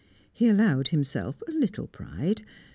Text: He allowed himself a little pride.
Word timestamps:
He 0.33 0.47
allowed 0.47 0.87
himself 0.87 1.43
a 1.47 1.51
little 1.51 1.85
pride. 1.85 2.41